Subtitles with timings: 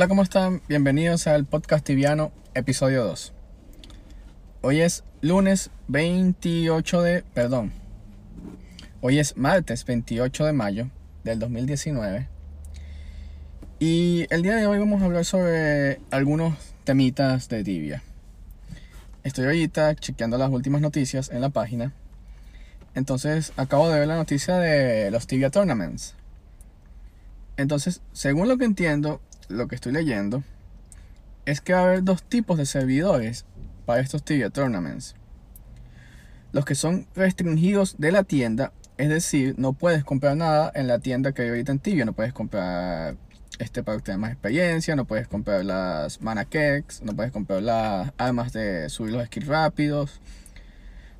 [0.00, 0.62] Hola, ¿cómo están?
[0.68, 3.32] Bienvenidos al podcast tibiano, episodio 2.
[4.60, 7.24] Hoy es lunes 28 de...
[7.34, 7.72] perdón.
[9.00, 10.88] Hoy es martes 28 de mayo
[11.24, 12.28] del 2019.
[13.80, 16.54] Y el día de hoy vamos a hablar sobre algunos
[16.84, 18.04] temitas de tibia.
[19.24, 21.92] Estoy ahorita chequeando las últimas noticias en la página.
[22.94, 26.14] Entonces acabo de ver la noticia de los tibia tournaments.
[27.56, 30.42] Entonces, según lo que entiendo, lo que estoy leyendo
[31.46, 33.46] es que va a haber dos tipos de servidores
[33.86, 35.14] para estos Tibia Tournaments.
[36.52, 40.98] Los que son restringidos de la tienda, es decir, no puedes comprar nada en la
[40.98, 43.16] tienda que hay ahorita en Tibia, no puedes comprar
[43.58, 48.12] este para obtener más experiencia, no puedes comprar las mana cakes, no puedes comprar las
[48.18, 50.20] armas de subir los skills rápidos,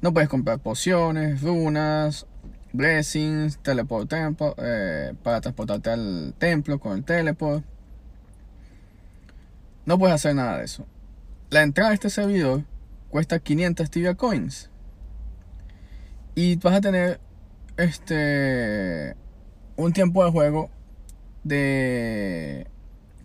[0.00, 2.26] no puedes comprar pociones, runas,
[2.72, 7.64] blessings, teleport eh, para transportarte al templo con el teleport.
[9.88, 10.86] No puedes hacer nada de eso.
[11.48, 12.62] La entrada a este servidor
[13.08, 14.68] cuesta 500 Tibia Coins.
[16.34, 17.20] Y vas a tener
[17.78, 19.16] este
[19.76, 20.68] un tiempo de juego
[21.42, 22.66] de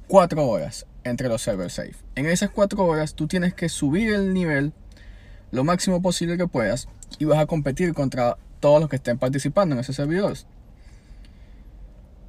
[0.08, 1.98] 4 horas entre los servers safe.
[2.16, 4.72] En esas 4 horas tú tienes que subir el nivel
[5.52, 6.88] lo máximo posible que puedas
[7.20, 10.38] y vas a competir contra todos los que estén participando en ese servidor.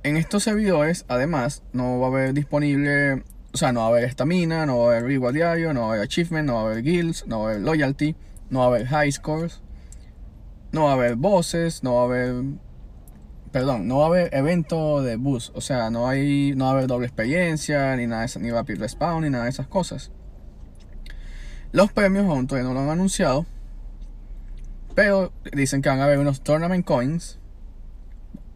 [0.03, 3.23] En estos servidores, además, no va a haber disponible
[3.55, 5.86] o sea, no va a haber estamina, no va a haber reward diario, no va
[5.86, 8.16] a haber achievement, no va a haber guilds, no va a haber loyalty,
[8.50, 9.62] no va a haber high scores,
[10.72, 12.34] no va a haber bosses, no va a haber.
[13.52, 15.56] Perdón, no va a haber evento de boost.
[15.56, 18.80] O sea, no, hay, no va a haber doble experiencia, ni nada de ni rapid
[18.80, 20.11] respawn, ni nada de esas cosas.
[21.70, 23.46] Los premios aún todavía no lo han anunciado.
[24.96, 27.39] Pero dicen que van a haber unos tournament coins.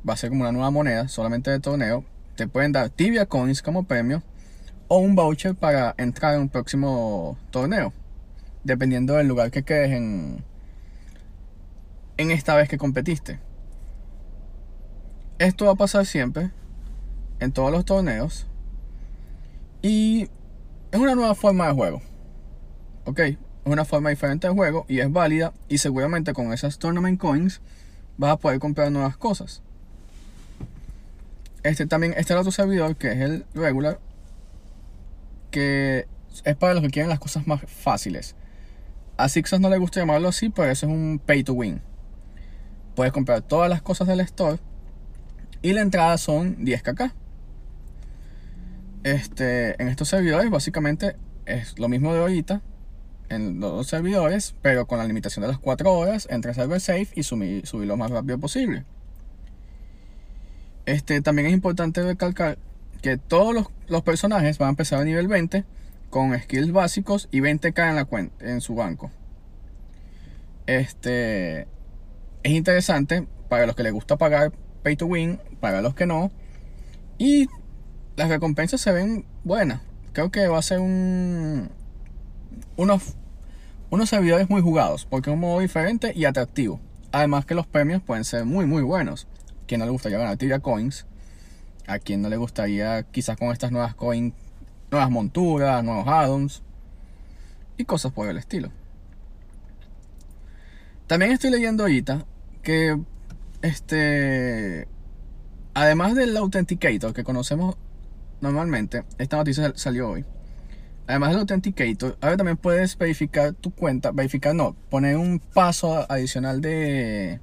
[0.08, 2.05] Va a ser como una nueva moneda, solamente de torneo.
[2.34, 4.24] Te pueden dar tibia coins como premio
[4.89, 7.92] o un voucher para entrar en un próximo torneo,
[8.64, 10.42] dependiendo del lugar que quedes en,
[12.17, 13.39] en esta vez que competiste.
[15.39, 16.51] Esto va a pasar siempre,
[17.39, 18.46] en todos los torneos,
[19.83, 20.29] y
[20.91, 22.02] es una nueva forma de juego.
[23.05, 27.20] Ok, es una forma diferente de juego y es válida, y seguramente con esas tournament
[27.20, 27.61] coins
[28.17, 29.62] vas a poder comprar nuevas cosas.
[31.62, 34.01] Este también, este es otro servidor que es el regular,
[35.51, 36.07] que
[36.45, 38.36] es para los que quieren las cosas más fáciles.
[39.17, 41.81] A Sixas no le gusta llamarlo así, pero eso es un pay to win.
[42.95, 44.59] Puedes comprar todas las cosas del store
[45.63, 47.13] y la entrada son 10kk.
[49.05, 51.17] Este, en estos servidores básicamente
[51.47, 52.63] es lo mismo de ahorita
[53.29, 57.23] en los servidores, pero con la limitación de las 4 horas entre server safe y
[57.23, 58.85] subir, subir lo más rápido posible.
[60.86, 62.59] Este, también es importante recalcar
[63.01, 65.64] que todos los, personajes van a empezar a nivel 20
[66.11, 69.11] con skills básicos y 20k en la cuenta, en su banco.
[70.67, 71.63] Este
[72.42, 76.31] es interesante para los que les gusta pagar pay to win, para los que no.
[77.19, 77.48] Y
[78.17, 79.80] las recompensas se ven buenas.
[80.13, 81.70] Creo que va a ser un
[82.77, 83.15] unos
[83.91, 86.80] unos servidores muy jugados, porque es un modo diferente y atractivo.
[87.11, 89.27] Además que los premios pueden ser muy muy buenos.
[89.67, 91.07] Quien no le gustaría ganar Tibia Coins,
[91.88, 94.34] a quien no le gustaría quizás con estas nuevas coins,
[94.90, 96.62] nuevas monturas, nuevos addons
[97.76, 98.70] y cosas por el estilo.
[101.06, 102.26] También estoy leyendo ahorita
[102.62, 103.00] que
[103.62, 104.86] este
[105.74, 107.76] además del authenticator que conocemos
[108.40, 110.24] normalmente, esta noticia salió hoy.
[111.06, 116.60] Además del authenticator, ahora también puedes verificar tu cuenta, verificar no, poner un paso adicional
[116.60, 117.40] de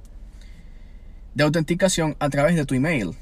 [1.34, 3.14] de autenticación a través de tu email.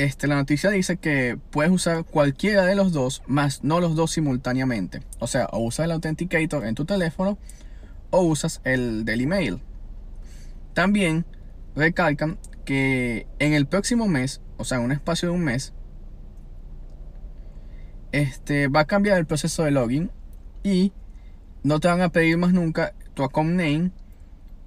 [0.00, 4.12] Este, la noticia dice que puedes usar cualquiera de los dos, más no los dos
[4.12, 5.02] simultáneamente.
[5.18, 7.36] O sea, o usas el Authenticator en tu teléfono
[8.08, 9.60] o usas el del email.
[10.72, 11.26] También
[11.76, 15.74] recalcan que en el próximo mes, o sea, en un espacio de un mes,
[18.12, 20.10] este, va a cambiar el proceso de login
[20.62, 20.94] y
[21.62, 23.90] no te van a pedir más nunca tu account name,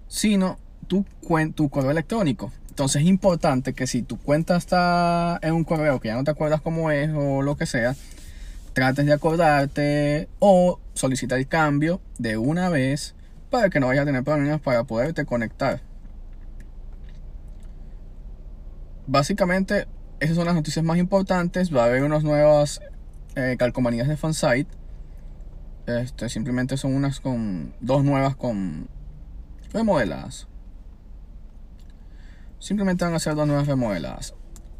[0.07, 1.07] sino tu,
[1.55, 2.51] tu correo electrónico.
[2.73, 6.31] Entonces es importante que si tu cuenta está en un correo que ya no te
[6.31, 7.95] acuerdas cómo es o lo que sea,
[8.73, 13.13] trates de acordarte o solicitar el cambio de una vez
[13.51, 15.81] para que no vayas a tener problemas para poderte conectar.
[19.05, 19.85] Básicamente,
[20.19, 21.71] esas son las noticias más importantes.
[21.71, 22.81] Va a haber unas nuevas
[23.35, 24.65] eh, calcomanías de fansite.
[25.85, 28.87] Este, simplemente son unas con dos nuevas con
[29.71, 30.47] remodeladas.
[32.63, 34.35] Simplemente van a ser dos nuevas remodeladas.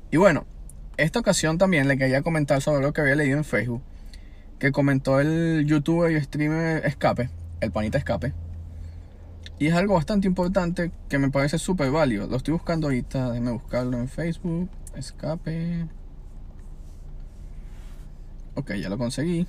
[0.09, 0.45] Y bueno,
[0.95, 3.81] esta ocasión también le quería comentar sobre lo que había leído en Facebook.
[4.57, 8.31] Que comentó el youtuber y streamer Escape, el panita Escape.
[9.59, 12.25] Y es algo bastante importante que me parece súper válido.
[12.27, 13.31] Lo estoy buscando ahorita.
[13.31, 14.69] Déjame buscarlo en Facebook.
[14.95, 15.85] Escape.
[18.56, 19.45] Ok, ya lo conseguí.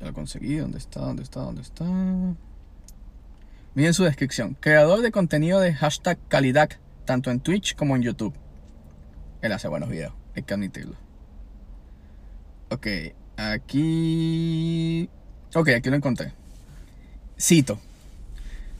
[0.00, 0.56] Ya lo conseguí.
[0.56, 0.98] ¿Dónde está?
[0.98, 1.42] ¿Dónde está?
[1.42, 1.84] ¿Dónde está?
[3.74, 4.54] Miren su descripción.
[4.60, 6.70] Creador de contenido de hashtag calidad,
[7.06, 8.34] tanto en Twitch como en YouTube.
[9.40, 10.94] Él hace buenos videos, hay que admitirlo.
[12.70, 12.86] Ok,
[13.36, 15.08] aquí...
[15.54, 16.32] Ok, aquí lo encontré.
[17.40, 17.78] Cito.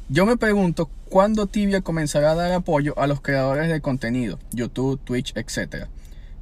[0.09, 5.01] Yo me pregunto cuándo Tibia comenzará a dar apoyo a los creadores de contenido, YouTube,
[5.03, 5.87] Twitch, etc.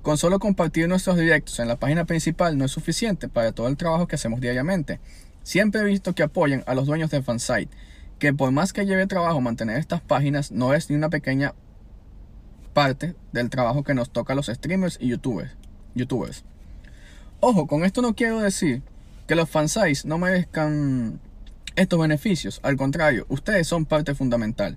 [0.02, 3.76] Con solo compartir nuestros directos en la página principal no es suficiente para todo el
[3.76, 4.98] trabajo que hacemos diariamente.
[5.44, 7.70] Siempre he visto que apoyan a los dueños de fansite,
[8.20, 11.54] que por más que lleve trabajo mantener estas páginas, no es ni una pequeña
[12.74, 15.56] parte del trabajo que nos toca a los streamers y youtubers.
[15.94, 16.44] youtubers.
[17.40, 18.82] Ojo, con esto no quiero decir
[19.26, 21.18] que los fansites no merezcan
[21.74, 22.60] estos beneficios.
[22.62, 24.76] Al contrario, ustedes son parte fundamental.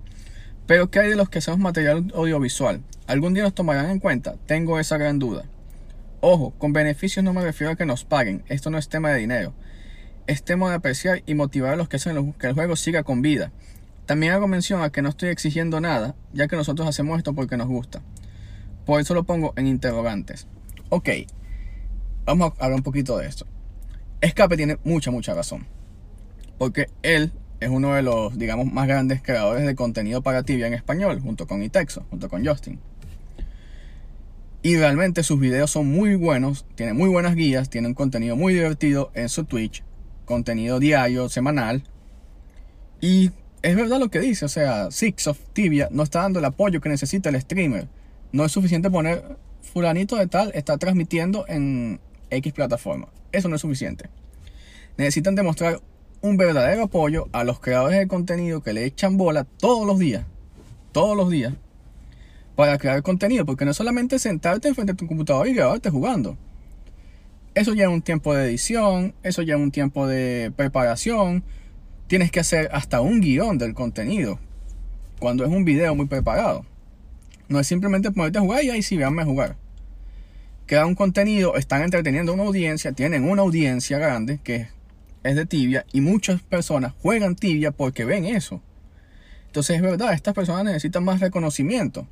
[0.66, 2.82] Pero ¿qué hay de los que hacemos material audiovisual?
[3.06, 4.36] ¿Algún día nos tomarán en cuenta?
[4.46, 5.44] Tengo esa gran duda.
[6.20, 8.42] Ojo, con beneficios no me refiero a que nos paguen.
[8.48, 9.52] Esto no es tema de dinero.
[10.26, 13.20] Es tema de apreciar y motivar a los que hacen que el juego siga con
[13.20, 13.52] vida.
[14.06, 17.56] También hago mención a que no estoy exigiendo nada, ya que nosotros hacemos esto porque
[17.56, 18.02] nos gusta.
[18.86, 20.46] Por eso lo pongo en interrogantes.
[20.88, 21.10] Ok,
[22.24, 23.46] vamos a hablar un poquito de esto.
[24.20, 25.66] Escape tiene mucha, mucha razón.
[26.56, 30.74] Porque él es uno de los, digamos, más grandes creadores de contenido para Tibia en
[30.74, 32.80] español, junto con Itexo, junto con Justin.
[34.62, 38.54] Y realmente sus videos son muy buenos, tiene muy buenas guías, tiene un contenido muy
[38.54, 39.83] divertido en su Twitch,
[40.24, 41.84] contenido diario, semanal.
[43.00, 43.30] Y
[43.62, 46.80] es verdad lo que dice, o sea, Six of Tibia no está dando el apoyo
[46.80, 47.88] que necesita el streamer.
[48.32, 52.00] No es suficiente poner fulanito de tal está transmitiendo en
[52.30, 53.08] X plataforma.
[53.32, 54.08] Eso no es suficiente.
[54.96, 55.80] Necesitan demostrar
[56.20, 60.24] un verdadero apoyo a los creadores de contenido que le echan bola todos los días,
[60.92, 61.54] todos los días,
[62.56, 66.36] para crear contenido, porque no es solamente sentarte enfrente de tu computador y grabarte jugando.
[67.54, 71.44] Eso lleva un tiempo de edición, eso lleva un tiempo de preparación,
[72.08, 74.40] tienes que hacer hasta un guion del contenido
[75.20, 76.66] cuando es un video muy preparado.
[77.48, 79.56] No es simplemente ponerte a jugar y ahí sí, véanme jugar.
[80.66, 84.68] Queda un contenido, están entreteniendo a una audiencia, tienen una audiencia grande que
[85.22, 88.62] es de tibia y muchas personas juegan tibia porque ven eso.
[89.46, 92.08] Entonces es verdad, estas personas necesitan más reconocimiento.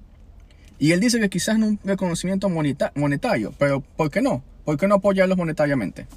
[0.82, 4.42] Y él dice que quizás no un reconocimiento monetario, pero ¿por qué no?
[4.64, 6.08] ¿Por qué no apoyarlos monetariamente?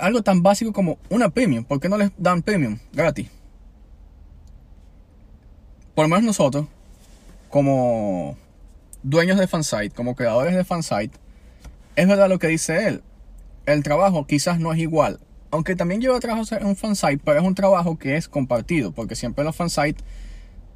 [0.00, 1.62] algo tan básico como una premium.
[1.62, 3.28] ¿Por qué no les dan premium gratis?
[5.94, 6.66] Por lo menos nosotros,
[7.48, 8.36] como
[9.04, 11.16] dueños de fansite, como creadores de fansite,
[11.94, 13.04] es verdad lo que dice él.
[13.66, 15.20] El trabajo quizás no es igual.
[15.52, 19.14] Aunque también lleva trabajo en un fansite, pero es un trabajo que es compartido, porque
[19.14, 20.04] siempre en los fansites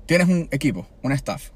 [0.06, 1.51] tienes un equipo, un staff.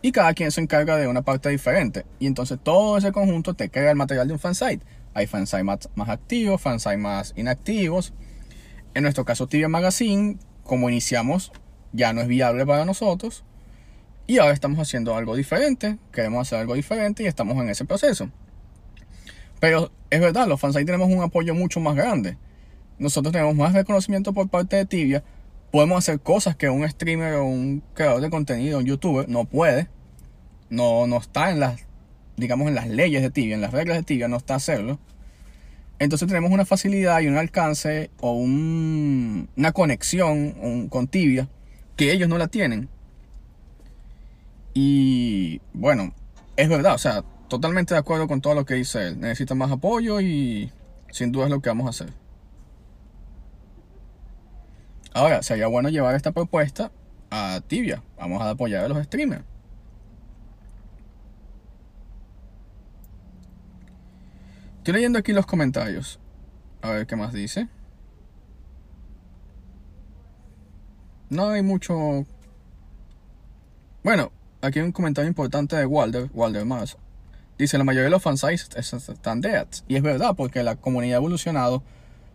[0.00, 2.06] Y cada quien se encarga de una parte diferente.
[2.18, 4.80] Y entonces todo ese conjunto te crea el material de un fansite.
[5.14, 8.12] Hay fansite más, más activos, fansite más inactivos.
[8.94, 11.52] En nuestro caso, Tibia Magazine, como iniciamos,
[11.92, 13.44] ya no es viable para nosotros.
[14.26, 15.98] Y ahora estamos haciendo algo diferente.
[16.12, 18.30] Queremos hacer algo diferente y estamos en ese proceso.
[19.58, 22.36] Pero es verdad, los fansite tenemos un apoyo mucho más grande.
[22.98, 25.24] Nosotros tenemos más reconocimiento por parte de Tibia.
[25.70, 29.88] Podemos hacer cosas que un streamer o un creador de contenido, un youtuber, no puede.
[30.70, 31.88] No, no está en las
[32.38, 34.98] digamos, en las leyes de tibia, en las reglas de tibia, no está hacerlo.
[35.98, 41.48] Entonces tenemos una facilidad y un alcance o una conexión con tibia
[41.96, 42.88] que ellos no la tienen.
[44.72, 46.14] Y bueno,
[46.56, 49.20] es verdad, o sea, totalmente de acuerdo con todo lo que dice él.
[49.20, 50.70] Necesita más apoyo y
[51.10, 52.12] sin duda es lo que vamos a hacer.
[55.12, 56.92] Ahora, sería bueno llevar esta propuesta
[57.30, 58.02] a tibia.
[58.16, 59.44] Vamos a apoyar a los streamers.
[64.78, 66.18] Estoy leyendo aquí los comentarios.
[66.80, 67.68] A ver qué más dice.
[71.28, 72.24] No hay mucho.
[74.02, 76.96] Bueno, aquí hay un comentario importante de Walder, Walder Mars.
[77.58, 79.66] Dice: La mayoría de los fansites están dead.
[79.88, 81.82] Y es verdad, porque la comunidad ha evolucionado,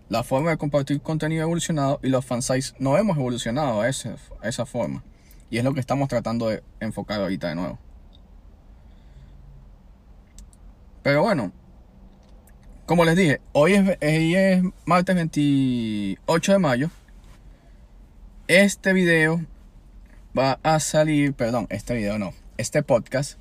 [0.09, 3.89] la forma de compartir contenido ha evolucionado y los fansites no hemos evolucionado a, a
[3.89, 5.03] esa forma.
[5.49, 7.79] Y es lo que estamos tratando de enfocar ahorita de nuevo.
[11.03, 11.51] Pero bueno,
[12.85, 16.89] como les dije, hoy es, martes 28 de mayo.
[18.47, 19.41] Este video
[20.37, 23.37] va a salir, perdón, este video no, este podcast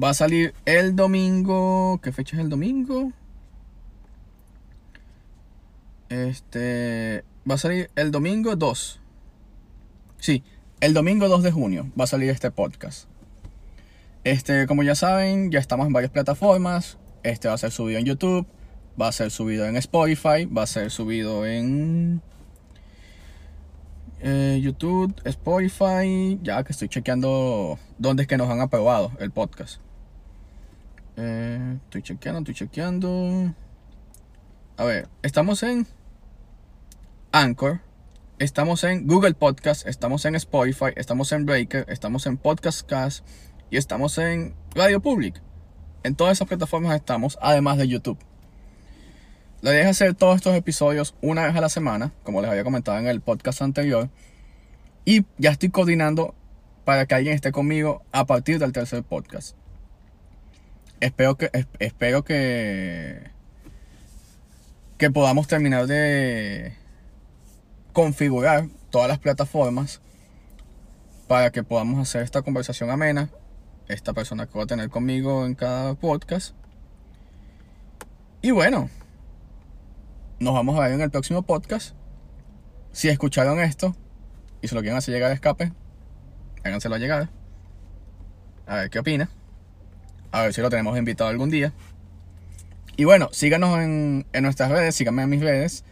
[0.00, 1.98] Va a salir el domingo.
[2.02, 3.12] ¿Qué fecha es el domingo?
[6.24, 7.24] Este.
[7.48, 9.00] Va a salir el domingo 2.
[10.18, 10.42] Sí,
[10.80, 13.08] el domingo 2 de junio va a salir este podcast.
[14.24, 16.98] Este, como ya saben, ya estamos en varias plataformas.
[17.22, 18.46] Este va a ser subido en YouTube,
[19.00, 22.22] va a ser subido en Spotify, va a ser subido en
[24.20, 29.80] eh, YouTube, Spotify, ya que estoy chequeando dónde es que nos han aprobado el podcast.
[31.16, 33.54] Eh, estoy chequeando, estoy chequeando.
[34.78, 35.86] A ver, estamos en
[37.38, 37.80] Anchor,
[38.38, 43.26] estamos en Google Podcast, estamos en Spotify, estamos en Breaker, estamos en Podcast Cast
[43.68, 45.42] y estamos en Radio Public.
[46.02, 48.16] En todas esas plataformas estamos, además de YouTube.
[49.60, 52.64] La idea es hacer todos estos episodios una vez a la semana, como les había
[52.64, 54.08] comentado en el podcast anterior.
[55.04, 56.34] Y ya estoy coordinando
[56.86, 59.58] para que alguien esté conmigo a partir del tercer podcast.
[61.00, 61.50] Espero que,
[61.80, 63.30] espero que,
[64.96, 66.85] que podamos terminar de
[67.96, 70.02] configurar todas las plataformas
[71.28, 73.30] para que podamos hacer esta conversación amena.
[73.88, 76.54] Esta persona que va a tener conmigo en cada podcast.
[78.42, 78.90] Y bueno,
[80.38, 81.94] nos vamos a ver en el próximo podcast.
[82.92, 83.96] Si escucharon esto
[84.60, 85.72] y se lo quieren hacer llegar a escape,
[86.64, 87.30] háganselo a llegar.
[88.66, 89.30] A ver qué opina.
[90.32, 91.72] A ver si lo tenemos invitado algún día.
[92.98, 95.82] Y bueno, síganos en, en nuestras redes, síganme en mis redes.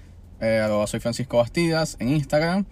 [0.45, 2.67] Eh, soy Francisco Bastidas en Instagram.